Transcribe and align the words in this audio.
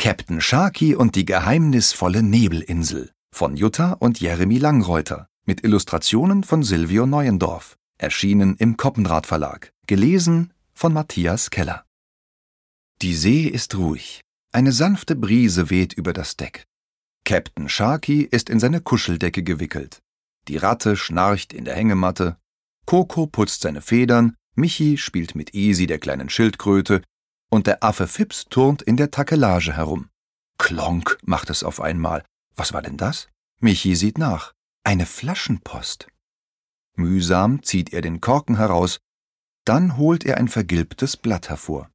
Captain 0.00 0.40
Sharky 0.40 0.96
und 0.96 1.14
die 1.14 1.26
geheimnisvolle 1.26 2.22
Nebelinsel 2.22 3.10
von 3.36 3.54
Jutta 3.54 3.92
und 3.92 4.18
Jeremy 4.18 4.56
Langreuter 4.56 5.28
mit 5.44 5.62
Illustrationen 5.62 6.42
von 6.42 6.62
Silvio 6.62 7.04
Neuendorf, 7.04 7.76
erschienen 7.98 8.56
im 8.56 8.78
Koppenrad 8.78 9.26
Verlag, 9.26 9.74
gelesen 9.86 10.54
von 10.72 10.94
Matthias 10.94 11.50
Keller. 11.50 11.84
Die 13.02 13.14
See 13.14 13.42
ist 13.42 13.76
ruhig. 13.76 14.22
Eine 14.52 14.72
sanfte 14.72 15.16
Brise 15.16 15.68
weht 15.68 15.92
über 15.92 16.14
das 16.14 16.34
Deck. 16.38 16.64
Captain 17.26 17.68
Sharky 17.68 18.22
ist 18.22 18.48
in 18.48 18.58
seine 18.58 18.80
Kuscheldecke 18.80 19.42
gewickelt. 19.42 20.00
Die 20.48 20.56
Ratte 20.56 20.96
schnarcht 20.96 21.52
in 21.52 21.66
der 21.66 21.76
Hängematte. 21.76 22.38
Coco 22.86 23.26
putzt 23.26 23.60
seine 23.60 23.82
Federn. 23.82 24.34
Michi 24.54 24.96
spielt 24.96 25.34
mit 25.34 25.54
Easy, 25.54 25.86
der 25.86 25.98
kleinen 25.98 26.30
Schildkröte, 26.30 27.02
und 27.50 27.66
der 27.66 27.84
Affe 27.84 28.06
Fips 28.06 28.46
turnt 28.46 28.80
in 28.80 28.96
der 28.96 29.10
Takelage 29.10 29.76
herum. 29.76 30.08
Klonk 30.58 31.18
macht 31.22 31.50
es 31.50 31.62
auf 31.62 31.80
einmal. 31.80 32.24
Was 32.56 32.72
war 32.72 32.82
denn 32.82 32.96
das? 32.96 33.28
Michi 33.60 33.94
sieht 33.94 34.18
nach. 34.18 34.52
Eine 34.84 35.04
Flaschenpost. 35.04 36.06
Mühsam 36.96 37.62
zieht 37.62 37.92
er 37.92 38.00
den 38.00 38.20
Korken 38.20 38.56
heraus, 38.56 38.98
dann 39.64 39.96
holt 39.96 40.24
er 40.24 40.38
ein 40.38 40.48
vergilbtes 40.48 41.16
Blatt 41.16 41.48
hervor. 41.48 41.90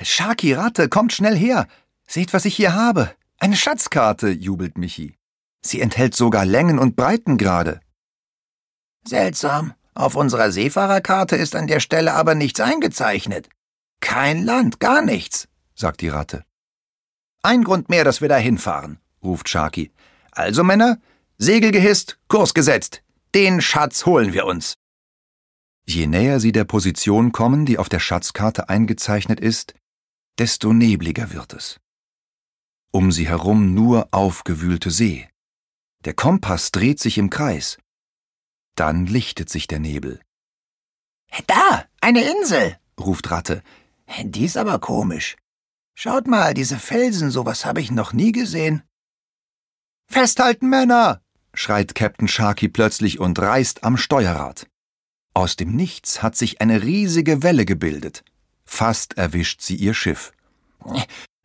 Schaki 0.00 0.52
Ratte, 0.52 0.88
kommt 0.88 1.12
schnell 1.12 1.36
her! 1.36 1.66
Seht, 2.06 2.32
was 2.32 2.44
ich 2.44 2.54
hier 2.54 2.74
habe! 2.74 3.14
Eine 3.38 3.56
Schatzkarte, 3.56 4.30
jubelt 4.30 4.78
Michi. 4.78 5.16
Sie 5.62 5.80
enthält 5.80 6.14
sogar 6.14 6.44
Längen 6.44 6.78
und 6.78 6.96
Breitengrade. 6.96 7.80
Seltsam. 9.06 9.74
Auf 9.94 10.14
unserer 10.14 10.52
Seefahrerkarte 10.52 11.36
ist 11.36 11.56
an 11.56 11.66
der 11.66 11.80
Stelle 11.80 12.12
aber 12.14 12.34
nichts 12.34 12.60
eingezeichnet. 12.60 13.48
Kein 14.00 14.44
Land, 14.44 14.80
gar 14.80 15.02
nichts, 15.02 15.48
sagt 15.74 16.00
die 16.00 16.08
Ratte. 16.08 16.44
Ein 17.42 17.64
Grund 17.64 17.88
mehr, 17.88 18.04
dass 18.04 18.20
wir 18.20 18.28
da 18.28 18.36
hinfahren, 18.36 18.98
ruft 19.22 19.48
Sharky. 19.48 19.92
Also, 20.32 20.64
Männer, 20.64 20.98
Segel 21.38 21.70
gehisst, 21.70 22.18
Kurs 22.28 22.54
gesetzt. 22.54 23.02
Den 23.34 23.60
Schatz 23.60 24.06
holen 24.06 24.32
wir 24.32 24.46
uns. 24.46 24.74
Je 25.86 26.06
näher 26.06 26.40
sie 26.40 26.52
der 26.52 26.64
Position 26.64 27.32
kommen, 27.32 27.66
die 27.66 27.78
auf 27.78 27.88
der 27.88 28.00
Schatzkarte 28.00 28.68
eingezeichnet 28.68 29.38
ist, 29.38 29.74
desto 30.38 30.72
nebliger 30.72 31.32
wird 31.32 31.52
es. 31.52 31.78
Um 32.90 33.12
sie 33.12 33.28
herum 33.28 33.74
nur 33.74 34.08
aufgewühlte 34.10 34.90
See. 34.90 35.28
Der 36.04 36.14
Kompass 36.14 36.72
dreht 36.72 36.98
sich 36.98 37.18
im 37.18 37.30
Kreis. 37.30 37.78
Dann 38.74 39.06
lichtet 39.06 39.48
sich 39.48 39.66
der 39.66 39.78
Nebel. 39.78 40.20
Da, 41.46 41.84
eine 42.00 42.22
Insel, 42.22 42.78
ruft 42.98 43.30
Ratte. 43.30 43.62
Die 44.22 44.44
ist 44.44 44.56
aber 44.56 44.78
komisch. 44.78 45.36
Schaut 45.94 46.26
mal, 46.26 46.54
diese 46.54 46.78
Felsen, 46.78 47.30
sowas 47.30 47.64
habe 47.64 47.80
ich 47.80 47.90
noch 47.90 48.12
nie 48.12 48.32
gesehen. 48.32 48.82
Festhalten, 50.08 50.68
Männer! 50.68 51.22
schreit 51.54 51.94
Captain 51.94 52.28
Sharky 52.28 52.68
plötzlich 52.68 53.18
und 53.18 53.38
reißt 53.38 53.82
am 53.82 53.96
Steuerrad. 53.96 54.66
Aus 55.34 55.56
dem 55.56 55.74
Nichts 55.74 56.22
hat 56.22 56.36
sich 56.36 56.60
eine 56.60 56.82
riesige 56.82 57.42
Welle 57.42 57.64
gebildet. 57.64 58.24
Fast 58.64 59.16
erwischt 59.16 59.62
sie 59.62 59.76
ihr 59.76 59.94
Schiff. 59.94 60.32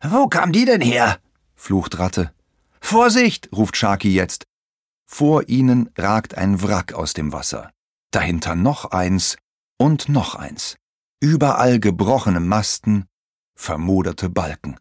Wo 0.02 0.28
kam 0.28 0.52
die 0.52 0.64
denn 0.64 0.80
her? 0.80 1.18
flucht 1.54 1.98
Ratte. 1.98 2.32
Vorsicht! 2.80 3.48
ruft 3.52 3.76
Sharky 3.76 4.12
jetzt. 4.12 4.44
Vor 5.06 5.48
ihnen 5.48 5.90
ragt 5.96 6.36
ein 6.36 6.62
Wrack 6.62 6.92
aus 6.92 7.12
dem 7.12 7.32
Wasser. 7.32 7.70
Dahinter 8.10 8.54
noch 8.54 8.90
eins 8.90 9.36
und 9.78 10.08
noch 10.08 10.34
eins. 10.34 10.76
Überall 11.22 11.78
gebrochene 11.78 12.40
Masten, 12.40 13.06
vermoderte 13.54 14.28
Balken. 14.28 14.76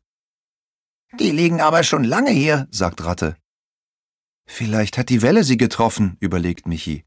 Die 1.20 1.30
liegen 1.30 1.62
aber 1.62 1.84
schon 1.84 2.04
lange 2.04 2.32
hier, 2.32 2.68
sagt 2.72 3.04
Ratte. 3.04 3.38
Vielleicht 4.48 4.98
hat 4.98 5.10
die 5.10 5.22
Welle 5.22 5.44
sie 5.44 5.58
getroffen, 5.58 6.18
überlegt 6.20 6.66
Michi. 6.66 7.06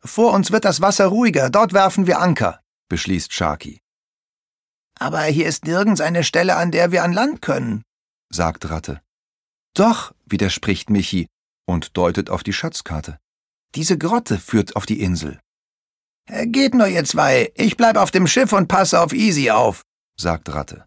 Vor 0.00 0.34
uns 0.34 0.52
wird 0.52 0.66
das 0.66 0.82
Wasser 0.82 1.06
ruhiger, 1.06 1.48
dort 1.48 1.72
werfen 1.72 2.06
wir 2.06 2.20
Anker, 2.20 2.60
beschließt 2.90 3.32
Sharky. 3.32 3.80
Aber 4.98 5.22
hier 5.22 5.46
ist 5.46 5.64
nirgends 5.64 6.02
eine 6.02 6.22
Stelle, 6.22 6.56
an 6.56 6.70
der 6.70 6.92
wir 6.92 7.04
an 7.04 7.14
Land 7.14 7.40
können, 7.40 7.82
sagt 8.28 8.68
Ratte. 8.68 9.00
Doch, 9.72 10.12
widerspricht 10.26 10.90
Michi 10.90 11.28
und 11.66 11.96
deutet 11.96 12.28
auf 12.28 12.42
die 12.42 12.52
Schatzkarte. 12.52 13.18
Diese 13.74 13.96
Grotte 13.96 14.36
führt 14.38 14.76
auf 14.76 14.84
die 14.84 15.00
Insel. 15.00 15.40
Äh, 16.28 16.46
geht 16.46 16.74
nur, 16.74 16.86
ihr 16.86 17.04
zwei. 17.04 17.52
Ich 17.54 17.76
bleib 17.76 17.96
auf 17.96 18.10
dem 18.10 18.26
Schiff 18.26 18.52
und 18.52 18.68
passe 18.68 19.00
auf 19.00 19.12
Easy 19.12 19.50
auf, 19.50 19.82
sagt 20.16 20.52
Ratte. 20.52 20.86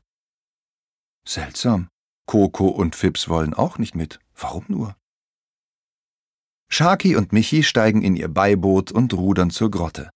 Seltsam. 1.25 1.90
Coco 2.28 2.68
und 2.68 2.96
Fips 2.96 3.28
wollen 3.28 3.53
auch 3.53 3.78
nicht 3.78 3.96
mit. 3.96 4.19
Warum 4.35 4.66
nur? 4.68 4.96
Sharky 6.69 7.16
und 7.18 7.34
Michi 7.34 7.63
steigen 7.63 8.02
in 8.02 8.16
ihr 8.16 8.29
Beiboot 8.29 8.91
und 8.91 9.13
rudern 9.13 9.50
zur 9.50 9.69
Grotte. 9.69 10.09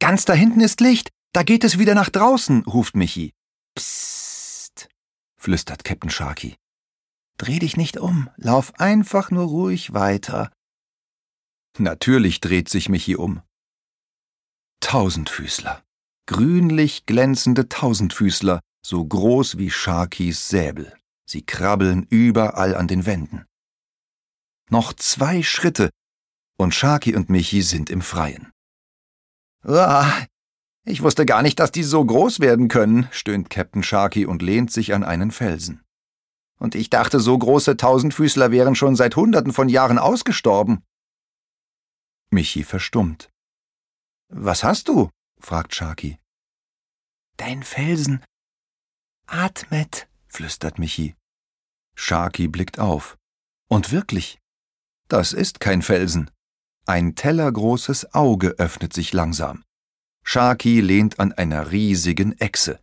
Ganz 0.00 0.24
da 0.24 0.32
hinten 0.32 0.60
ist 0.60 0.80
Licht. 0.80 1.10
Da 1.32 1.42
geht 1.42 1.64
es 1.64 1.78
wieder 1.78 1.94
nach 1.94 2.08
draußen, 2.08 2.62
ruft 2.64 2.96
Michi. 2.96 3.32
Psst, 3.74 4.88
flüstert 5.36 5.84
Captain 5.84 6.08
Sharky. 6.08 6.56
Dreh 7.36 7.58
dich 7.58 7.76
nicht 7.76 7.98
um. 7.98 8.30
Lauf 8.36 8.80
einfach 8.80 9.30
nur 9.30 9.44
ruhig 9.44 9.92
weiter. 9.92 10.50
Natürlich 11.78 12.40
dreht 12.40 12.70
sich 12.70 12.88
Michi 12.88 13.16
um. 13.16 13.42
Tausendfüßler. 14.80 15.82
Grünlich 16.26 17.06
glänzende 17.06 17.68
Tausendfüßler, 17.68 18.60
so 18.84 19.04
groß 19.04 19.58
wie 19.58 19.70
Sharkys 19.70 20.48
Säbel. 20.48 20.92
Sie 21.28 21.42
krabbeln 21.42 22.06
überall 22.08 22.74
an 22.74 22.88
den 22.88 23.06
Wänden. 23.06 23.44
Noch 24.70 24.92
zwei 24.92 25.42
Schritte 25.42 25.90
und 26.56 26.74
Sharky 26.74 27.14
und 27.14 27.30
Michi 27.30 27.62
sind 27.62 27.90
im 27.90 28.00
Freien. 28.00 28.52
Ah, 29.62 30.26
ich 30.84 31.02
wusste 31.02 31.26
gar 31.26 31.42
nicht, 31.42 31.58
dass 31.58 31.72
die 31.72 31.82
so 31.82 32.04
groß 32.04 32.40
werden 32.40 32.68
können, 32.68 33.08
stöhnt 33.10 33.50
Captain 33.50 33.82
Sharky 33.82 34.24
und 34.24 34.42
lehnt 34.42 34.72
sich 34.72 34.94
an 34.94 35.04
einen 35.04 35.30
Felsen. 35.30 35.82
Und 36.58 36.74
ich 36.74 36.90
dachte, 36.90 37.20
so 37.20 37.36
große 37.36 37.76
Tausendfüßler 37.76 38.50
wären 38.50 38.74
schon 38.74 38.96
seit 38.96 39.16
Hunderten 39.16 39.52
von 39.52 39.68
Jahren 39.68 39.98
ausgestorben. 39.98 40.84
Michi 42.30 42.64
verstummt. 42.64 43.30
Was 44.28 44.64
hast 44.64 44.88
du? 44.88 45.10
fragt 45.40 45.74
Sharky. 45.74 46.18
Dein 47.36 47.62
Felsen 47.62 48.24
atmet, 49.26 50.08
flüstert 50.28 50.78
Michi. 50.78 51.14
Sharky 51.94 52.48
blickt 52.48 52.78
auf. 52.78 53.16
Und 53.68 53.90
wirklich, 53.92 54.38
das 55.08 55.32
ist 55.32 55.60
kein 55.60 55.82
Felsen. 55.82 56.30
Ein 56.86 57.14
tellergroßes 57.14 58.14
Auge 58.14 58.50
öffnet 58.58 58.92
sich 58.92 59.12
langsam. 59.12 59.64
Sharky 60.24 60.80
lehnt 60.80 61.18
an 61.18 61.32
einer 61.32 61.70
riesigen 61.70 62.38
Echse. 62.38 62.80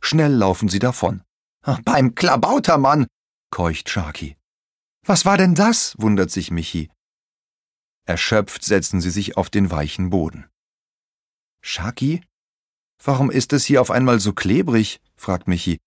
Schnell 0.00 0.32
laufen 0.32 0.68
sie 0.68 0.78
davon. 0.78 1.22
Beim 1.84 2.14
Klabautermann, 2.14 3.06
keucht 3.50 3.88
Sharky. 3.88 4.36
Was 5.04 5.24
war 5.24 5.36
denn 5.36 5.54
das? 5.54 5.94
wundert 5.98 6.30
sich 6.30 6.50
Michi. 6.50 6.90
Erschöpft 8.06 8.64
setzen 8.64 9.00
sie 9.00 9.10
sich 9.10 9.36
auf 9.36 9.50
den 9.50 9.70
weichen 9.70 10.10
Boden. 10.10 10.48
Shaki? 11.68 12.22
Warum 13.04 13.30
ist 13.30 13.52
es 13.52 13.66
hier 13.66 13.82
auf 13.82 13.90
einmal 13.90 14.20
so 14.20 14.32
klebrig? 14.32 15.00
fragt 15.16 15.48
Michi. 15.48 15.78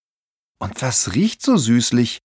Und 0.60 0.80
was 0.80 1.14
riecht 1.14 1.42
so 1.42 1.56
süßlich? 1.56 2.20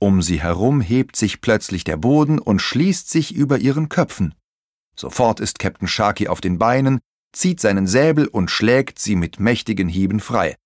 Um 0.00 0.20
sie 0.20 0.42
herum 0.42 0.80
hebt 0.80 1.14
sich 1.14 1.40
plötzlich 1.40 1.84
der 1.84 1.96
Boden 1.96 2.40
und 2.40 2.60
schließt 2.60 3.08
sich 3.08 3.32
über 3.32 3.58
ihren 3.58 3.88
Köpfen. 3.88 4.34
Sofort 4.96 5.38
ist 5.38 5.60
Captain 5.60 5.86
Sharky 5.86 6.26
auf 6.26 6.40
den 6.40 6.58
Beinen, 6.58 6.98
zieht 7.32 7.60
seinen 7.60 7.86
Säbel 7.86 8.26
und 8.26 8.50
schlägt 8.50 8.98
sie 8.98 9.14
mit 9.14 9.38
mächtigen 9.38 9.88
Hieben 9.88 10.18
frei. 10.18 10.56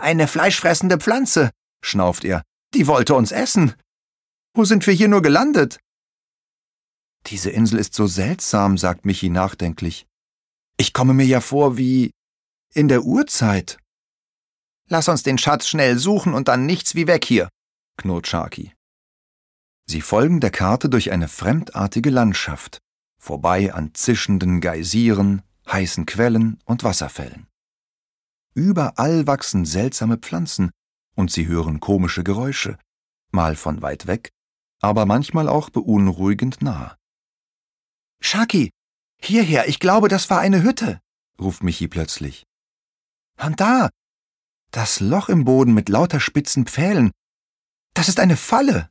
Eine 0.00 0.26
fleischfressende 0.26 0.98
Pflanze, 0.98 1.50
schnauft 1.84 2.24
er. 2.24 2.42
Die 2.74 2.88
wollte 2.88 3.14
uns 3.14 3.30
essen. 3.30 3.74
Wo 4.52 4.64
sind 4.64 4.84
wir 4.86 4.94
hier 4.94 5.08
nur 5.08 5.22
gelandet? 5.22 5.78
Diese 7.28 7.50
Insel 7.50 7.78
ist 7.78 7.94
so 7.94 8.08
seltsam, 8.08 8.76
sagt 8.76 9.04
Michi 9.04 9.28
nachdenklich. 9.28 10.06
Ich 10.76 10.92
komme 10.92 11.14
mir 11.14 11.26
ja 11.26 11.40
vor 11.40 11.76
wie 11.76 12.10
in 12.74 12.88
der 12.88 13.04
Urzeit. 13.04 13.78
Lass 14.88 15.08
uns 15.08 15.22
den 15.22 15.38
Schatz 15.38 15.68
schnell 15.68 15.98
suchen 15.98 16.34
und 16.34 16.48
dann 16.48 16.66
nichts 16.66 16.94
wie 16.94 17.06
weg 17.06 17.24
hier, 17.24 17.48
knurrt 17.96 18.26
Sharky. 18.26 18.72
Sie 19.86 20.00
folgen 20.00 20.40
der 20.40 20.50
Karte 20.50 20.88
durch 20.88 21.10
eine 21.12 21.28
fremdartige 21.28 22.10
Landschaft, 22.10 22.78
vorbei 23.18 23.72
an 23.72 23.94
zischenden 23.94 24.60
Geysiren, 24.60 25.42
heißen 25.70 26.06
Quellen 26.06 26.58
und 26.64 26.84
Wasserfällen. 26.84 27.46
Überall 28.54 29.26
wachsen 29.26 29.64
seltsame 29.64 30.18
Pflanzen 30.18 30.70
und 31.14 31.30
sie 31.30 31.46
hören 31.46 31.80
komische 31.80 32.24
Geräusche, 32.24 32.78
mal 33.30 33.56
von 33.56 33.82
weit 33.82 34.06
weg, 34.06 34.30
aber 34.80 35.06
manchmal 35.06 35.48
auch 35.48 35.70
beunruhigend 35.70 36.60
nah. 36.62 36.96
Shaki, 38.20 38.70
Hierher, 39.22 39.68
ich 39.68 39.78
glaube, 39.78 40.08
das 40.08 40.30
war 40.30 40.40
eine 40.40 40.62
Hütte, 40.62 41.00
ruft 41.40 41.62
Michi 41.62 41.88
plötzlich. 41.88 42.44
Und 43.40 43.60
da, 43.60 43.90
Das 44.70 45.00
Loch 45.00 45.28
im 45.28 45.44
Boden 45.44 45.74
mit 45.74 45.88
lauter 45.90 46.18
spitzen 46.18 46.66
Pfählen. 46.66 47.12
Das 47.94 48.08
ist 48.08 48.18
eine 48.18 48.36
Falle. 48.38 48.88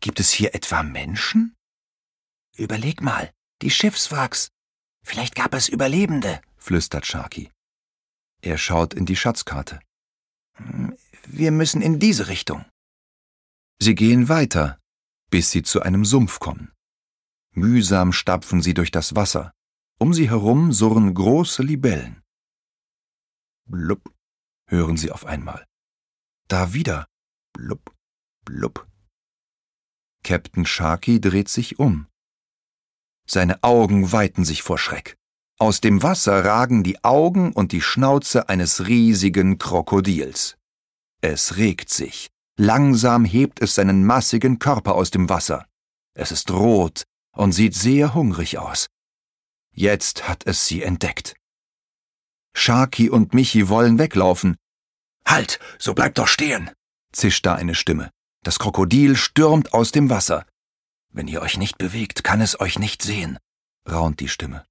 Gibt 0.00 0.18
es 0.18 0.30
hier 0.30 0.54
etwa 0.54 0.82
Menschen? 0.82 1.54
Überleg 2.56 3.00
mal, 3.00 3.30
die 3.62 3.70
Schiffswracks. 3.70 4.48
Vielleicht 5.04 5.34
gab 5.36 5.54
es 5.54 5.68
Überlebende, 5.68 6.40
flüstert 6.56 7.06
Sharky. 7.06 7.50
Er 8.42 8.58
schaut 8.58 8.92
in 8.94 9.06
die 9.06 9.16
Schatzkarte. 9.16 9.80
Hm, 10.56 10.96
wir 11.26 11.52
müssen 11.52 11.82
in 11.82 11.98
diese 12.00 12.26
Richtung. 12.28 12.64
Sie 13.78 13.94
gehen 13.94 14.28
weiter, 14.28 14.78
bis 15.30 15.50
sie 15.50 15.62
zu 15.62 15.82
einem 15.82 16.04
Sumpf 16.04 16.40
kommen. 16.40 16.72
Mühsam 17.60 18.12
stapfen 18.12 18.62
sie 18.62 18.72
durch 18.72 18.90
das 18.90 19.14
Wasser. 19.16 19.52
Um 19.98 20.14
sie 20.14 20.30
herum 20.30 20.72
surren 20.72 21.12
große 21.12 21.62
Libellen. 21.62 22.22
Blub, 23.66 24.02
hören 24.66 24.96
sie 24.96 25.12
auf 25.12 25.26
einmal. 25.26 25.66
Da 26.48 26.72
wieder. 26.72 27.06
Blub, 27.52 27.94
blub. 28.46 28.88
Captain 30.24 30.64
Sharky 30.64 31.20
dreht 31.20 31.50
sich 31.50 31.78
um. 31.78 32.06
Seine 33.28 33.62
Augen 33.62 34.10
weiten 34.10 34.44
sich 34.46 34.62
vor 34.62 34.78
Schreck. 34.78 35.16
Aus 35.58 35.82
dem 35.82 36.02
Wasser 36.02 36.42
ragen 36.42 36.82
die 36.82 37.04
Augen 37.04 37.52
und 37.52 37.72
die 37.72 37.82
Schnauze 37.82 38.48
eines 38.48 38.86
riesigen 38.88 39.58
Krokodils. 39.58 40.56
Es 41.20 41.58
regt 41.58 41.90
sich. 41.90 42.30
Langsam 42.56 43.26
hebt 43.26 43.60
es 43.60 43.74
seinen 43.74 44.06
massigen 44.06 44.58
Körper 44.58 44.94
aus 44.94 45.10
dem 45.10 45.28
Wasser. 45.28 45.66
Es 46.14 46.32
ist 46.32 46.50
rot 46.50 47.04
und 47.32 47.52
sieht 47.52 47.74
sehr 47.74 48.14
hungrig 48.14 48.58
aus. 48.58 48.88
Jetzt 49.72 50.28
hat 50.28 50.46
es 50.46 50.66
sie 50.66 50.82
entdeckt. 50.82 51.34
Sharky 52.54 53.08
und 53.08 53.34
Michi 53.34 53.68
wollen 53.68 53.98
weglaufen. 53.98 54.56
Halt, 55.24 55.60
so 55.78 55.94
bleibt 55.94 56.18
doch 56.18 56.26
stehen, 56.26 56.70
zischt 57.12 57.46
da 57.46 57.54
eine 57.54 57.74
Stimme. 57.74 58.10
Das 58.42 58.58
Krokodil 58.58 59.16
stürmt 59.16 59.74
aus 59.74 59.92
dem 59.92 60.10
Wasser. 60.10 60.46
Wenn 61.12 61.28
ihr 61.28 61.42
euch 61.42 61.58
nicht 61.58 61.78
bewegt, 61.78 62.24
kann 62.24 62.40
es 62.40 62.58
euch 62.60 62.78
nicht 62.78 63.02
sehen, 63.02 63.38
raunt 63.88 64.20
die 64.20 64.28
Stimme. 64.28 64.64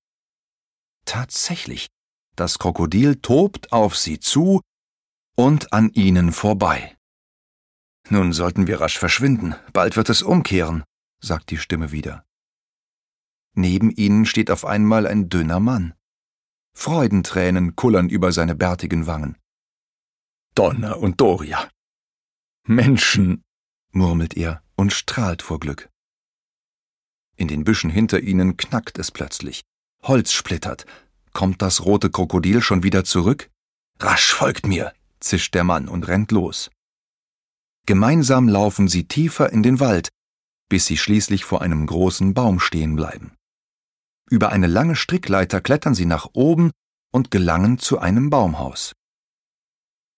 Tatsächlich, 1.06 1.88
das 2.36 2.60
Krokodil 2.60 3.18
tobt 3.18 3.72
auf 3.72 3.98
sie 3.98 4.20
zu 4.20 4.62
und 5.36 5.74
an 5.74 5.92
ihnen 5.94 6.32
vorbei. 6.32 6.96
Nun 8.10 8.34
sollten 8.34 8.68
wir 8.68 8.82
rasch 8.82 8.98
verschwinden, 8.98 9.56
bald 9.74 9.96
wird 9.96 10.10
es 10.10 10.22
umkehren, 10.22 10.84
sagt 11.22 11.52
die 11.52 11.58
Stimme 11.58 11.92
wieder. 11.92 12.26
Neben 13.60 13.92
ihnen 13.92 14.26
steht 14.26 14.52
auf 14.52 14.64
einmal 14.64 15.06
ein 15.06 15.28
dünner 15.28 15.60
Mann. 15.60 15.94
Freudentränen 16.74 17.76
kullern 17.76 18.08
über 18.08 18.32
seine 18.32 18.56
bärtigen 18.56 19.06
Wangen. 19.06 19.36
Donner 20.56 20.98
und 21.00 21.20
Doria. 21.20 21.70
Menschen, 22.66 23.44
murmelt 23.92 24.38
er 24.38 24.64
und 24.78 24.94
strahlt 24.94 25.42
vor 25.42 25.60
Glück. 25.60 25.90
In 27.36 27.50
den 27.50 27.66
Büschen 27.66 27.90
hinter 27.90 28.22
ihnen 28.22 28.56
knackt 28.56 28.98
es 28.98 29.12
plötzlich. 29.12 29.62
Holz 30.04 30.32
splittert. 30.32 30.86
Kommt 31.34 31.62
das 31.62 31.84
rote 31.84 32.10
Krokodil 32.10 32.62
schon 32.62 32.82
wieder 32.82 33.04
zurück? 33.04 33.50
Rasch 34.00 34.32
folgt 34.34 34.68
mir, 34.68 34.94
zischt 35.20 35.54
der 35.54 35.66
Mann 35.66 35.90
und 35.90 36.08
rennt 36.08 36.32
los. 36.32 36.72
Gemeinsam 37.86 38.48
laufen 38.48 38.88
sie 38.88 39.06
tiefer 39.06 39.52
in 39.52 39.64
den 39.64 39.82
Wald, 39.82 40.08
bis 40.70 40.86
sie 40.86 40.96
schließlich 40.96 41.44
vor 41.44 41.62
einem 41.62 41.86
großen 41.86 42.34
Baum 42.34 42.62
stehen 42.62 42.96
bleiben. 42.96 43.34
Über 44.30 44.50
eine 44.52 44.68
lange 44.68 44.96
Strickleiter 44.96 45.62
klettern 45.62 45.96
sie 45.96 46.06
nach 46.06 46.30
oben 46.34 46.72
und 47.12 47.32
gelangen 47.32 47.80
zu 47.80 48.00
einem 48.00 48.30
Baumhaus. 48.30 48.94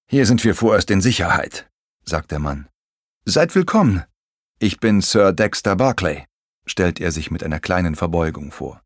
Hier 0.09 0.25
sind 0.25 0.43
wir 0.43 0.55
vorerst 0.55 0.91
in 0.91 1.01
Sicherheit, 1.01 1.69
sagt 2.03 2.31
der 2.31 2.39
Mann. 2.39 2.67
Seid 3.25 3.55
willkommen. 3.55 4.03
Ich 4.59 4.79
bin 4.79 5.01
Sir 5.01 5.31
Dexter 5.31 5.75
Barclay 5.75 6.25
stellt 6.65 6.99
er 6.99 7.11
sich 7.11 7.31
mit 7.31 7.43
einer 7.43 7.59
kleinen 7.59 7.95
Verbeugung 7.95 8.51
vor. 8.51 8.81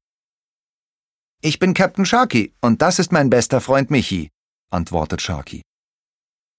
Ich 1.42 1.60
bin 1.60 1.74
Captain 1.74 2.06
Sharky 2.06 2.54
und 2.62 2.82
das 2.82 3.00
ist 3.00 3.12
mein 3.12 3.30
bester 3.30 3.62
Freund 3.62 3.92
Michi, 3.92 4.32
antwortet 4.72 5.22
Sharky. 5.22 5.62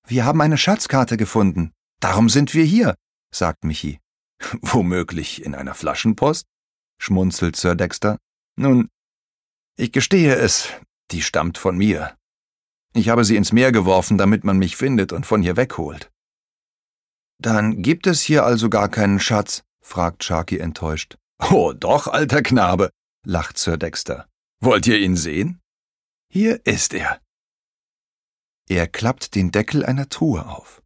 Wir 0.06 0.24
haben 0.24 0.40
eine 0.40 0.58
Schatzkarte 0.58 1.16
gefunden. 1.16 1.72
Darum 2.00 2.28
sind 2.28 2.54
wir 2.54 2.64
hier, 2.64 2.94
sagt 3.34 3.64
Michi. 3.64 3.98
Womöglich 4.60 5.44
in 5.44 5.54
einer 5.54 5.74
Flaschenpost? 5.74 6.46
schmunzelt 6.98 7.56
Sir 7.56 7.74
Dexter. 7.74 8.18
Nun, 8.56 8.88
ich 9.76 9.92
gestehe 9.92 10.34
es, 10.34 10.68
die 11.10 11.22
stammt 11.22 11.58
von 11.58 11.76
mir. 11.76 12.16
Ich 12.94 13.10
habe 13.10 13.24
sie 13.24 13.36
ins 13.36 13.52
Meer 13.52 13.72
geworfen, 13.72 14.16
damit 14.16 14.44
man 14.44 14.58
mich 14.58 14.76
findet 14.76 15.12
und 15.12 15.26
von 15.26 15.42
hier 15.42 15.56
wegholt. 15.56 16.10
Dann 17.38 17.82
gibt 17.82 18.06
es 18.06 18.22
hier 18.22 18.44
also 18.44 18.70
gar 18.70 18.88
keinen 18.88 19.20
Schatz, 19.20 19.62
fragt 19.82 20.24
Sharky 20.24 20.58
enttäuscht. 20.58 21.18
Oh, 21.50 21.74
doch, 21.74 22.06
alter 22.06 22.42
Knabe, 22.42 22.90
lacht 23.26 23.58
Sir 23.58 23.76
Dexter. 23.76 24.26
Wollt 24.60 24.86
ihr 24.86 24.98
ihn 24.98 25.16
sehen? 25.16 25.60
Hier 26.32 26.64
ist 26.64 26.94
er. 26.94 27.20
Er 28.68 28.88
klappt 28.88 29.34
den 29.34 29.52
Deckel 29.52 29.84
einer 29.84 30.08
Truhe 30.08 30.46
auf. 30.46 30.82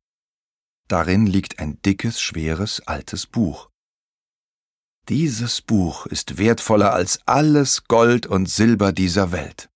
Darin 0.88 1.26
liegt 1.26 1.60
ein 1.60 1.80
dickes, 1.82 2.20
schweres, 2.20 2.80
altes 2.86 3.26
Buch. 3.26 3.69
Dieses 5.10 5.60
Buch 5.60 6.06
ist 6.06 6.38
wertvoller 6.38 6.92
als 6.92 7.18
alles 7.26 7.82
Gold 7.88 8.28
und 8.28 8.48
Silber 8.48 8.92
dieser 8.92 9.32
Welt, 9.32 9.68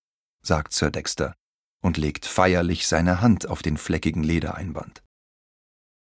sagt 0.43 0.73
Sir 0.73 0.93
Dexter 0.93 1.35
und 1.83 1.97
legt 1.97 2.25
feierlich 2.25 2.87
seine 2.87 3.21
Hand 3.21 3.49
auf 3.49 3.61
den 3.61 3.77
fleckigen 3.77 4.23
Ledereinband. 4.23 5.03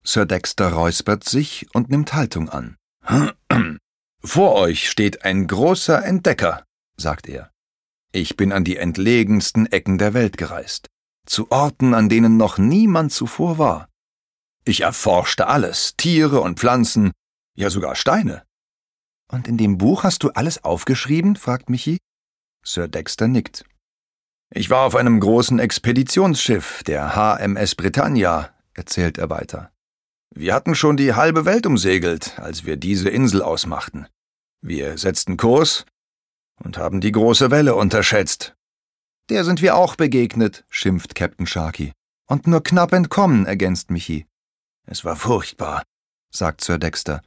Sir 0.05 0.27
Dexter 0.27 0.73
räuspert 0.73 1.23
sich 1.23 1.73
und 1.73 1.89
nimmt 1.89 2.15
Haltung 2.15 2.49
an. 2.49 2.77
Vor 4.25 4.57
euch 4.57 4.91
steht 4.91 5.25
ein 5.25 5.47
großer 5.47 6.05
Entdecker, 6.05 6.65
sagt 6.97 7.29
er. 7.29 7.53
Ich 8.11 8.37
bin 8.37 8.51
an 8.51 8.65
die 8.65 8.77
entlegensten 8.77 9.67
Ecken 9.67 9.99
der 9.99 10.15
Welt 10.15 10.37
gereist, 10.37 10.89
zu 11.27 11.49
Orten, 11.53 11.95
an 11.95 12.09
denen 12.09 12.39
noch 12.39 12.59
niemand 12.59 13.13
zuvor 13.13 13.57
war. 13.57 13.89
Ich 14.65 14.81
erforschte 14.81 15.47
alles, 15.47 15.95
Tiere 15.97 16.41
und 16.41 16.59
Pflanzen, 16.59 17.13
ja 17.55 17.71
sogar 17.71 17.95
Steine. 17.95 18.43
Und 19.33 19.49
in 19.49 19.57
dem 19.57 19.79
Buch 19.79 20.05
hast 20.05 20.23
du 20.23 20.31
alles 20.31 20.63
aufgeschrieben? 20.63 21.37
fragt 21.37 21.71
Michi. 21.71 21.99
Sir 22.65 22.87
Dexter 22.87 23.29
nickt. 23.29 23.65
Ich 24.51 24.69
war 24.69 24.85
auf 24.85 24.95
einem 24.95 25.19
großen 25.19 25.59
Expeditionsschiff, 25.59 26.83
der 26.85 27.17
HMS 27.17 27.75
Britannia, 27.75 28.51
erzählt 28.75 29.17
er 29.17 29.31
weiter. 29.31 29.73
Wir 30.35 30.55
hatten 30.55 30.75
schon 30.75 30.99
die 30.99 31.15
halbe 31.15 31.47
Welt 31.47 31.67
umsegelt, 31.67 32.39
als 32.39 32.67
wir 32.67 32.77
diese 32.77 33.09
Insel 33.09 33.43
ausmachten. 33.43 34.07
Wir 34.61 34.99
setzten 34.99 35.39
Kurs 35.39 35.87
und 36.63 36.77
haben 36.77 37.01
die 37.01 37.13
große 37.13 37.51
Welle 37.51 37.75
unterschätzt. 37.75 38.55
Der 39.31 39.45
sind 39.45 39.63
wir 39.63 39.77
auch 39.77 39.97
begegnet, 39.97 40.65
schimpft 40.69 41.15
Captain 41.15 41.47
Sharky. 41.47 41.93
Und 42.29 42.47
nur 42.47 42.63
knapp 42.63 42.93
entkommen, 42.93 43.47
ergänzt 43.47 43.91
Michi. 43.91 44.27
Es 44.87 45.05
war 45.05 45.17
furchtbar, 45.17 45.83
sagt 46.31 46.63
Sir 46.63 46.79
Dexter. 46.79 47.23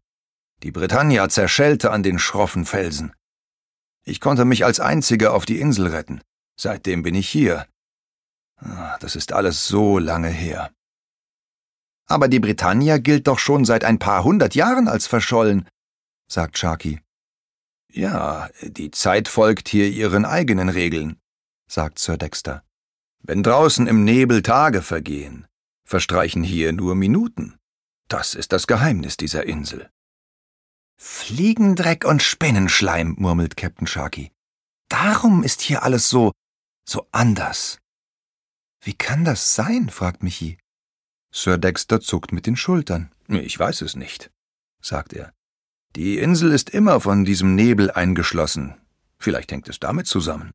Die 0.63 0.71
Britannia 0.71 1.29
zerschellte 1.29 1.91
an 1.91 2.03
den 2.03 2.19
schroffen 2.19 2.65
Felsen. 2.65 3.13
Ich 4.03 4.19
konnte 4.19 4.45
mich 4.45 4.65
als 4.65 4.79
Einziger 4.79 5.33
auf 5.33 5.45
die 5.45 5.59
Insel 5.59 5.87
retten. 5.87 6.21
Seitdem 6.57 7.03
bin 7.03 7.15
ich 7.15 7.27
hier. 7.27 7.67
Ah, 8.57 8.97
das 8.99 9.15
ist 9.15 9.33
alles 9.33 9.67
so 9.67 9.99
lange 9.99 10.29
her. 10.29 10.71
Aber 12.07 12.27
die 12.27 12.39
Britannia 12.39 12.97
gilt 12.99 13.27
doch 13.27 13.39
schon 13.39 13.65
seit 13.65 13.83
ein 13.83 13.99
paar 13.99 14.23
hundert 14.23 14.55
Jahren 14.55 14.87
als 14.87 15.07
verschollen, 15.07 15.67
sagt 16.27 16.57
Sharky. 16.57 17.01
Ja, 17.91 18.49
die 18.61 18.91
Zeit 18.91 19.27
folgt 19.27 19.69
hier 19.69 19.87
ihren 19.87 20.25
eigenen 20.25 20.69
Regeln, 20.69 21.19
sagt 21.67 21.97
Sir 21.97 22.17
Dexter. 22.17 22.63
Wenn 23.23 23.41
draußen 23.41 23.87
im 23.87 24.03
Nebel 24.03 24.43
Tage 24.43 24.81
vergehen, 24.81 25.47
verstreichen 25.83 26.43
hier 26.43 26.73
nur 26.73 26.93
Minuten. 26.93 27.57
Das 28.07 28.35
ist 28.35 28.51
das 28.51 28.67
Geheimnis 28.67 29.17
dieser 29.17 29.45
Insel. 29.45 29.89
Fliegendreck 30.97 32.05
und 32.05 32.21
Spinnenschleim, 32.21 33.15
murmelt 33.17 33.57
Captain 33.57 33.87
Sharky. 33.87 34.31
Darum 34.89 35.43
ist 35.43 35.61
hier 35.61 35.83
alles 35.83 36.09
so, 36.09 36.31
so 36.87 37.07
anders. 37.11 37.79
Wie 38.81 38.93
kann 38.93 39.25
das 39.25 39.55
sein? 39.55 39.89
fragt 39.89 40.23
Michi. 40.23 40.57
Sir 41.31 41.57
Dexter 41.57 41.99
zuckt 41.99 42.31
mit 42.31 42.45
den 42.45 42.55
Schultern. 42.55 43.11
Ich 43.27 43.57
weiß 43.57 43.81
es 43.81 43.95
nicht, 43.95 44.31
sagt 44.81 45.13
er. 45.13 45.33
Die 45.95 46.19
Insel 46.19 46.51
ist 46.51 46.69
immer 46.69 47.01
von 47.01 47.25
diesem 47.25 47.55
Nebel 47.55 47.91
eingeschlossen. 47.91 48.75
Vielleicht 49.17 49.51
hängt 49.51 49.67
es 49.67 49.79
damit 49.79 50.07
zusammen. 50.07 50.51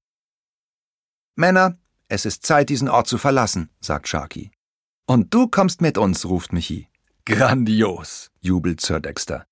Männer, 1.36 1.78
es 2.08 2.24
ist 2.24 2.46
Zeit, 2.46 2.68
diesen 2.68 2.88
Ort 2.88 3.08
zu 3.08 3.18
verlassen, 3.18 3.70
sagt 3.80 4.08
Sharky. 4.08 4.50
Und 5.06 5.34
du 5.34 5.48
kommst 5.48 5.80
mit 5.80 5.98
uns, 5.98 6.24
ruft 6.24 6.52
Michi. 6.52 6.88
Grandios, 7.24 8.30
jubelt 8.40 8.80
Sir 8.80 9.00
Dexter. 9.00 9.46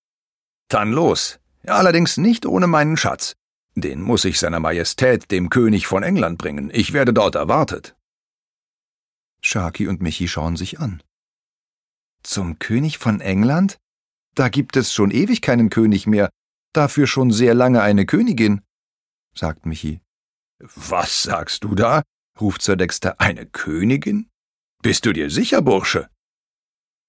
Dann 0.69 0.93
los. 0.93 1.41
Allerdings 1.67 2.17
nicht 2.17 2.47
ohne 2.47 2.67
meinen 2.67 2.97
Schatz. 2.97 3.35
Den 3.75 4.01
muss 4.01 4.25
ich 4.25 4.39
seiner 4.39 4.61
Majestät, 4.61 5.31
dem 5.31 5.51
König 5.51 5.87
von 5.87 6.03
England, 6.03 6.39
bringen. 6.39 6.71
Ich 6.73 6.93
werde 6.93 7.13
dort 7.13 7.35
erwartet. 7.35 7.97
Sharky 9.41 9.87
und 9.87 10.03
Michi 10.03 10.29
schauen 10.29 10.57
sich 10.57 10.81
an. 10.81 11.03
Zum 12.23 12.59
König 12.59 12.99
von 12.99 13.21
England? 13.21 13.79
Da 14.35 14.49
gibt 14.49 14.77
es 14.77 14.93
schon 14.93 15.11
ewig 15.11 15.43
keinen 15.43 15.71
König 15.71 16.07
mehr, 16.07 16.31
dafür 16.73 17.07
schon 17.07 17.31
sehr 17.31 17.55
lange 17.55 17.83
eine 17.83 18.05
Königin, 18.07 18.63
sagt 19.35 19.67
Michi. 19.67 20.01
Was 20.59 21.23
sagst 21.23 21.65
du 21.65 21.75
da? 21.75 22.03
ruft 22.41 22.63
Sir 22.63 22.77
Dexter. 22.77 23.21
Eine 23.21 23.47
Königin? 23.47 24.29
Bist 24.83 25.07
du 25.07 25.13
dir 25.13 25.31
sicher, 25.31 25.63
Bursche? 25.63 26.09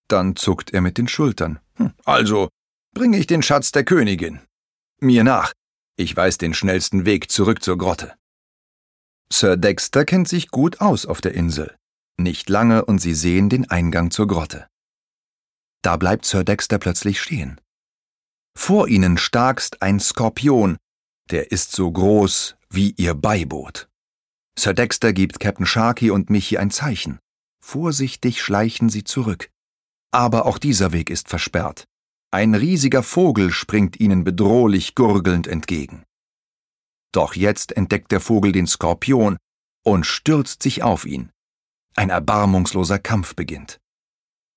Dann 0.07 0.35
zuckt 0.35 0.71
er 0.71 0.81
mit 0.81 0.97
den 0.97 1.07
Schultern. 1.07 1.59
Hm, 1.75 1.93
also 2.05 2.49
bringe 2.93 3.17
ich 3.17 3.27
den 3.27 3.41
Schatz 3.41 3.71
der 3.71 3.83
Königin. 3.83 4.41
Mir 4.99 5.23
nach. 5.23 5.53
Ich 5.95 6.15
weiß 6.15 6.37
den 6.37 6.53
schnellsten 6.53 7.05
Weg 7.05 7.31
zurück 7.31 7.63
zur 7.63 7.77
Grotte. 7.77 8.15
Sir 9.31 9.57
Dexter 9.57 10.05
kennt 10.05 10.27
sich 10.27 10.49
gut 10.49 10.81
aus 10.81 11.05
auf 11.05 11.21
der 11.21 11.33
Insel. 11.33 11.75
Nicht 12.17 12.49
lange 12.49 12.85
und 12.85 12.99
sie 12.99 13.13
sehen 13.13 13.49
den 13.49 13.69
Eingang 13.69 14.11
zur 14.11 14.27
Grotte. 14.27 14.67
Da 15.81 15.97
bleibt 15.97 16.25
Sir 16.25 16.43
Dexter 16.43 16.79
plötzlich 16.79 17.21
stehen. 17.21 17.61
Vor 18.57 18.87
ihnen 18.87 19.17
starkst 19.17 19.81
ein 19.81 19.99
Skorpion, 19.99 20.77
der 21.29 21.51
ist 21.51 21.71
so 21.71 21.89
groß 21.91 22.55
wie 22.69 22.93
ihr 22.97 23.13
Beiboot. 23.13 23.87
Sir 24.57 24.73
Dexter 24.73 25.13
gibt 25.13 25.39
Captain 25.39 25.65
Sharky 25.65 26.11
und 26.11 26.29
Michi 26.29 26.57
ein 26.57 26.71
Zeichen. 26.71 27.19
Vorsichtig 27.63 28.41
schleichen 28.41 28.89
sie 28.89 29.03
zurück. 29.03 29.49
Aber 30.11 30.45
auch 30.45 30.57
dieser 30.57 30.91
Weg 30.91 31.09
ist 31.09 31.29
versperrt. 31.29 31.85
Ein 32.31 32.53
riesiger 32.53 33.01
Vogel 33.01 33.51
springt 33.51 33.99
ihnen 33.99 34.23
bedrohlich 34.23 34.93
gurgelnd 34.93 35.47
entgegen. 35.47 36.03
Doch 37.11 37.33
jetzt 37.35 37.71
entdeckt 37.75 38.11
der 38.11 38.19
Vogel 38.19 38.51
den 38.51 38.67
Skorpion 38.67 39.37
und 39.83 40.05
stürzt 40.05 40.61
sich 40.61 40.83
auf 40.83 41.05
ihn. 41.05 41.31
Ein 41.95 42.11
erbarmungsloser 42.11 42.99
Kampf 42.99 43.35
beginnt. 43.35 43.79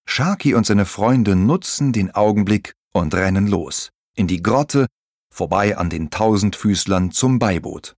Sharky 0.07 0.55
und 0.55 0.67
seine 0.67 0.85
Freunde 0.85 1.35
nutzen 1.35 1.93
den 1.93 2.15
Augenblick 2.15 2.75
und 2.93 3.15
rennen 3.15 3.47
los, 3.47 3.91
in 4.15 4.27
die 4.27 4.43
Grotte, 4.43 4.87
vorbei 5.33 5.79
an 5.79 5.89
den 5.89 6.11
Tausendfüßlern 6.11 7.11
zum 7.11 7.39
Beiboot. 7.39 7.95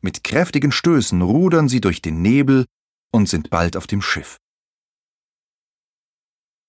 Mit 0.00 0.24
kräftigen 0.24 0.72
Stößen 0.72 1.20
rudern 1.20 1.68
sie 1.68 1.80
durch 1.82 2.00
den 2.00 2.22
Nebel 2.22 2.64
und 3.12 3.28
sind 3.28 3.50
bald 3.50 3.76
auf 3.76 3.86
dem 3.86 4.00
Schiff. 4.00 4.38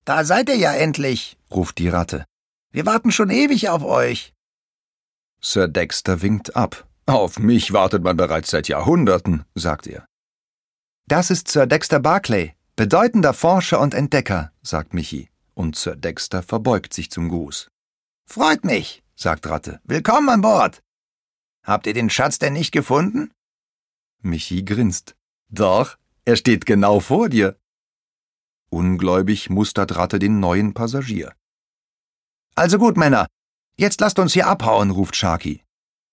Da 0.05 0.23
seid 0.23 0.49
ihr 0.49 0.57
ja 0.57 0.71
endlich, 0.71 1.35
ruft 1.49 1.79
die 1.79 1.89
Ratte. 1.89 2.25
Wir 2.71 2.85
warten 2.85 3.11
schon 3.11 3.31
ewig 3.31 3.69
auf 3.69 3.83
euch. 3.83 4.33
Sir 5.41 5.67
Dexter 5.67 6.21
winkt 6.21 6.55
ab. 6.55 6.87
Auf 7.07 7.39
mich 7.39 7.73
wartet 7.73 8.03
man 8.03 8.15
bereits 8.15 8.51
seit 8.51 8.67
Jahrhunderten, 8.67 9.45
sagt 9.55 9.87
er. 9.87 10.05
Das 11.07 11.31
ist 11.31 11.47
Sir 11.47 11.65
Dexter 11.65 11.99
Barclay, 11.99 12.53
bedeutender 12.75 13.33
Forscher 13.33 13.79
und 13.79 13.95
Entdecker, 13.95 14.51
sagt 14.61 14.93
Michi, 14.93 15.29
und 15.55 15.75
Sir 15.75 15.95
Dexter 15.95 16.43
verbeugt 16.43 16.93
sich 16.93 17.09
zum 17.09 17.29
Gruß. 17.29 17.69
Freut 18.27 18.63
mich, 18.63 19.03
sagt 19.15 19.47
Ratte. 19.47 19.81
Willkommen 19.83 20.29
an 20.29 20.41
Bord. 20.41 20.81
Habt 21.63 21.87
ihr 21.87 21.93
den 21.93 22.11
Schatz 22.11 22.37
denn 22.37 22.53
nicht 22.53 22.71
gefunden? 22.71 23.31
Michi 24.21 24.63
grinst. 24.63 25.15
Doch, 25.49 25.97
er 26.25 26.35
steht 26.35 26.67
genau 26.67 26.99
vor 26.99 27.29
dir. 27.29 27.55
Ungläubig 28.69 29.49
mustert 29.49 29.95
Ratte 29.95 30.19
den 30.19 30.39
neuen 30.39 30.73
Passagier. 30.73 31.33
Also 32.55 32.77
gut, 32.77 32.97
Männer. 32.97 33.27
Jetzt 33.77 33.99
lasst 33.99 34.19
uns 34.19 34.33
hier 34.33 34.47
abhauen, 34.47 34.91
ruft 34.91 35.15
Sharky. 35.15 35.63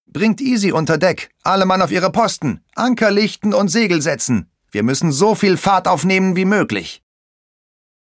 Bringt 0.06 0.40
Easy 0.40 0.72
unter 0.72 0.98
Deck, 0.98 1.30
alle 1.42 1.64
Mann 1.64 1.80
auf 1.80 1.90
ihre 1.90 2.10
Posten, 2.10 2.64
Anker 2.74 3.10
lichten 3.10 3.54
und 3.54 3.68
Segel 3.68 4.02
setzen. 4.02 4.50
Wir 4.70 4.82
müssen 4.82 5.12
so 5.12 5.34
viel 5.34 5.56
Fahrt 5.56 5.86
aufnehmen 5.86 6.36
wie 6.36 6.44
möglich. 6.44 7.02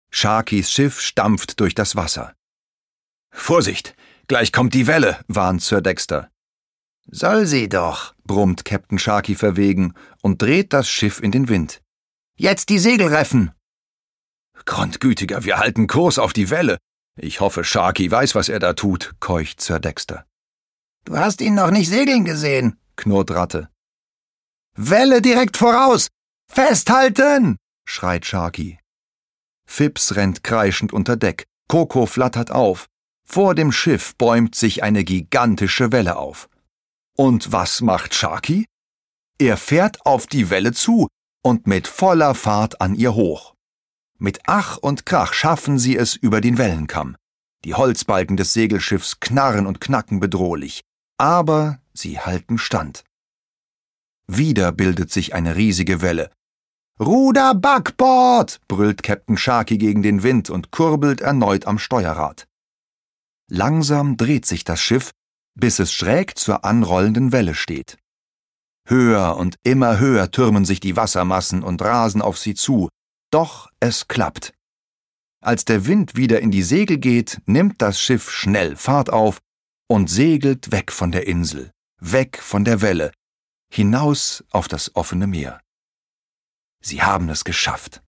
Sharkys 0.09 0.71
Schiff 0.71 0.99
stampft 0.99 1.59
durch 1.59 1.73
das 1.75 1.95
Wasser. 1.95 2.33
Vorsicht, 3.31 3.95
gleich 4.27 4.51
kommt 4.51 4.73
die 4.73 4.87
Welle, 4.87 5.19
warnt 5.27 5.61
Sir 5.61 5.81
Dexter. 5.81 6.29
Soll 7.07 7.45
sie 7.45 7.69
doch, 7.69 8.13
brummt 8.25 8.65
Captain 8.65 8.99
Sharky 8.99 9.35
verwegen 9.35 9.93
und 10.21 10.41
dreht 10.41 10.73
das 10.73 10.89
Schiff 10.89 11.21
in 11.21 11.31
den 11.31 11.49
Wind. 11.49 11.81
Jetzt 12.35 12.69
die 12.69 12.79
Segel 12.79 13.07
reffen! 13.07 13.51
Grundgütiger, 14.65 15.43
wir 15.43 15.57
halten 15.57 15.87
Kurs 15.87 16.19
auf 16.19 16.33
die 16.33 16.49
Welle. 16.49 16.77
Ich 17.17 17.39
hoffe, 17.39 17.63
Sharky 17.63 18.09
weiß, 18.09 18.35
was 18.35 18.49
er 18.49 18.59
da 18.59 18.73
tut, 18.73 19.13
keucht 19.19 19.61
Sir 19.61 19.79
Dexter. 19.79 20.25
Du 21.05 21.17
hast 21.17 21.41
ihn 21.41 21.55
noch 21.55 21.71
nicht 21.71 21.89
segeln 21.89 22.25
gesehen, 22.25 22.79
knurrt 22.95 23.31
Ratte. 23.31 23.69
Welle 24.75 25.21
direkt 25.21 25.57
voraus! 25.57 26.07
Festhalten! 26.51 27.57
schreit 27.85 28.25
Sharky. 28.25 28.79
Phipps 29.67 30.15
rennt 30.15 30.43
kreischend 30.43 30.93
unter 30.93 31.15
Deck. 31.15 31.45
Coco 31.67 32.05
flattert 32.05 32.51
auf. 32.51 32.87
Vor 33.25 33.55
dem 33.55 33.71
Schiff 33.71 34.15
bäumt 34.17 34.55
sich 34.55 34.83
eine 34.83 35.03
gigantische 35.03 35.91
Welle 35.91 36.17
auf. 36.17 36.49
Und 37.17 37.51
was 37.51 37.81
macht 37.81 38.13
Sharky? 38.13 38.65
Er 39.39 39.57
fährt 39.57 40.05
auf 40.05 40.27
die 40.27 40.49
Welle 40.49 40.73
zu 40.73 41.07
und 41.41 41.67
mit 41.67 41.87
voller 41.87 42.35
Fahrt 42.35 42.81
an 42.81 42.95
ihr 42.95 43.15
hoch. 43.15 43.50
Mit 44.23 44.41
Ach 44.45 44.77
und 44.77 45.07
Krach 45.07 45.33
schaffen 45.33 45.79
sie 45.79 45.97
es 45.97 46.15
über 46.15 46.41
den 46.41 46.59
Wellenkamm. 46.59 47.15
Die 47.65 47.73
Holzbalken 47.73 48.37
des 48.37 48.53
Segelschiffs 48.53 49.19
knarren 49.19 49.65
und 49.65 49.81
knacken 49.81 50.19
bedrohlich, 50.19 50.81
aber 51.17 51.79
sie 51.91 52.19
halten 52.19 52.59
stand. 52.59 53.03
Wieder 54.27 54.73
bildet 54.73 55.11
sich 55.11 55.33
eine 55.33 55.55
riesige 55.55 56.03
Welle. 56.03 56.29
Ruder 56.99 57.55
Backbord! 57.55 58.59
brüllt 58.67 59.01
Captain 59.01 59.37
Sharky 59.37 59.79
gegen 59.79 60.03
den 60.03 60.21
Wind 60.21 60.51
und 60.51 60.69
kurbelt 60.69 61.21
erneut 61.21 61.65
am 61.65 61.79
Steuerrad. 61.79 62.45
Langsam 63.49 64.17
dreht 64.17 64.45
sich 64.45 64.63
das 64.63 64.79
Schiff, 64.79 65.09
bis 65.55 65.79
es 65.79 65.91
schräg 65.91 66.37
zur 66.37 66.63
anrollenden 66.63 67.31
Welle 67.31 67.55
steht. 67.55 67.97
Höher 68.87 69.35
und 69.37 69.55
immer 69.63 69.97
höher 69.97 70.29
türmen 70.29 70.63
sich 70.63 70.79
die 70.79 70.95
Wassermassen 70.95 71.63
und 71.63 71.81
rasen 71.81 72.21
auf 72.21 72.37
sie 72.37 72.53
zu, 72.53 72.87
doch 73.31 73.69
es 73.79 74.07
klappt. 74.07 74.53
Als 75.43 75.65
der 75.65 75.87
Wind 75.87 76.15
wieder 76.15 76.39
in 76.39 76.51
die 76.51 76.61
Segel 76.61 76.97
geht, 76.97 77.41
nimmt 77.45 77.81
das 77.81 77.99
Schiff 77.99 78.29
schnell 78.29 78.75
Fahrt 78.75 79.09
auf 79.09 79.39
und 79.87 80.09
segelt 80.09 80.71
weg 80.71 80.91
von 80.91 81.11
der 81.11 81.25
Insel, 81.27 81.71
weg 81.99 82.37
von 82.37 82.63
der 82.63 82.81
Welle, 82.81 83.11
hinaus 83.73 84.43
auf 84.51 84.67
das 84.67 84.95
offene 84.95 85.25
Meer. 85.25 85.59
Sie 86.83 87.01
haben 87.01 87.29
es 87.29 87.43
geschafft. 87.43 88.03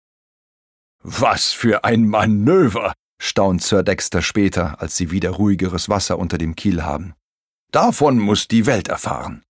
Was 1.03 1.53
für 1.53 1.85
ein 1.85 2.07
Manöver, 2.07 2.95
staunt 3.21 3.63
Sir 3.63 3.83
Dexter 3.83 4.23
später, 4.23 4.81
als 4.81 4.97
sie 4.97 5.11
wieder 5.11 5.31
ruhigeres 5.31 5.89
Wasser 5.89 6.19
unter 6.19 6.39
dem 6.39 6.57
Kiel 6.57 6.83
haben. 6.83 7.15
Davon 7.71 8.19
muss 8.19 8.49
die 8.49 8.67
Welt 8.67 8.89
erfahren. 8.89 9.43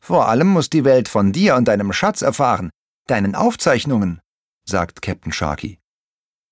Vor 0.00 0.28
allem 0.28 0.48
muss 0.48 0.70
die 0.70 0.84
Welt 0.84 1.08
von 1.08 1.32
dir 1.32 1.56
und 1.56 1.66
deinem 1.66 1.92
Schatz 1.92 2.22
erfahren, 2.22 2.70
deinen 3.06 3.34
Aufzeichnungen, 3.34 4.20
sagt 4.64 5.02
Captain 5.02 5.32
Sharky. 5.32 5.78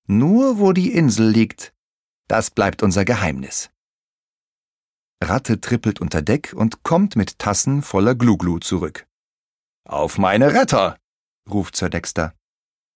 Nur 0.07 0.59
wo 0.59 0.73
die 0.73 0.93
Insel 0.93 1.29
liegt, 1.29 1.73
das 2.27 2.51
bleibt 2.51 2.83
unser 2.83 3.05
Geheimnis. 3.05 3.69
Ratte 5.23 5.61
trippelt 5.61 6.01
unter 6.01 6.21
Deck 6.21 6.53
und 6.53 6.83
kommt 6.83 7.15
mit 7.15 7.39
Tassen 7.39 7.81
voller 7.81 8.15
Gluglu 8.15 8.59
zurück. 8.59 9.07
Auf 9.85 10.17
meine 10.17 10.53
Retter! 10.53 10.97
ruft 11.49 11.75
Sir 11.75 11.89
Dexter. 11.89 12.33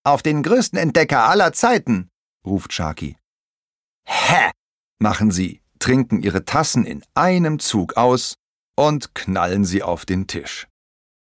Auf 0.03 0.23
den 0.23 0.43
größten 0.43 0.77
Entdecker 0.77 1.23
aller 1.27 1.53
Zeiten! 1.53 2.09
ruft 2.45 2.73
Sharky. 2.73 3.17
Hä! 4.05 4.51
machen 4.99 5.31
sie, 5.31 5.61
trinken 5.79 6.21
ihre 6.21 6.45
Tassen 6.45 6.85
in 6.85 7.03
einem 7.13 7.59
Zug 7.59 7.97
aus 7.97 8.35
und 8.75 9.15
knallen 9.15 9.65
sie 9.65 9.83
auf 9.83 10.05
den 10.05 10.27
Tisch. 10.27 10.67